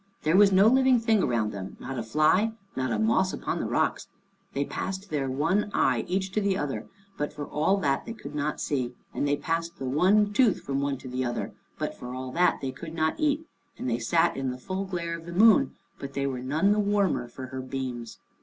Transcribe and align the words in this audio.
There 0.23 0.35
was 0.35 0.51
no 0.51 0.65
living 0.65 0.99
thing 0.99 1.21
around 1.21 1.51
them, 1.51 1.77
not 1.79 1.99
a 1.99 2.01
fly, 2.01 2.53
not 2.75 2.91
a 2.91 2.97
moss 2.97 3.33
upon 3.33 3.59
the 3.59 3.67
rocks. 3.67 4.07
They 4.53 4.65
passed 4.65 5.11
their 5.11 5.29
one 5.29 5.69
eye 5.75 6.05
each 6.07 6.31
to 6.31 6.41
the 6.41 6.57
other, 6.57 6.87
but 7.19 7.31
for 7.31 7.45
all 7.45 7.77
that 7.77 8.07
they 8.07 8.13
could 8.13 8.33
not 8.33 8.59
see, 8.59 8.95
and 9.13 9.27
they 9.27 9.37
passed 9.37 9.77
the 9.77 9.85
one 9.85 10.33
tooth 10.33 10.61
from 10.61 10.81
one 10.81 10.97
to 10.97 11.07
the 11.07 11.23
other, 11.23 11.53
but 11.77 11.93
for 11.95 12.15
all 12.15 12.31
that 12.31 12.61
they 12.61 12.71
could 12.71 12.95
not 12.95 13.19
eat, 13.19 13.45
and 13.77 13.87
they 13.87 13.99
sat 13.99 14.35
in 14.35 14.49
the 14.49 14.57
full 14.57 14.85
glare 14.85 15.15
of 15.15 15.27
the 15.27 15.31
moon, 15.33 15.75
but 15.99 16.13
they 16.13 16.25
were 16.25 16.41
none 16.41 16.71
the 16.71 16.79
warmer 16.79 17.27
for 17.27 17.45
her 17.53 17.61
beams. 17.61 18.17